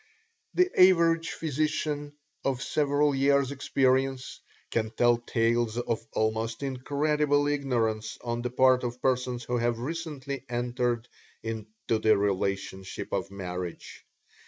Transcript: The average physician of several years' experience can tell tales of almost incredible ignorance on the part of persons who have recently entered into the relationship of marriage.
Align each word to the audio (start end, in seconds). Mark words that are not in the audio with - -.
The 0.55 0.71
average 0.81 1.29
physician 1.33 2.13
of 2.43 2.63
several 2.63 3.13
years' 3.13 3.51
experience 3.51 4.39
can 4.71 4.89
tell 4.89 5.17
tales 5.19 5.77
of 5.77 6.03
almost 6.13 6.63
incredible 6.63 7.45
ignorance 7.47 8.17
on 8.23 8.41
the 8.41 8.49
part 8.49 8.83
of 8.83 8.99
persons 8.99 9.43
who 9.43 9.59
have 9.59 9.77
recently 9.77 10.43
entered 10.49 11.07
into 11.43 11.99
the 11.99 12.17
relationship 12.17 13.13
of 13.13 13.29
marriage. 13.29 14.03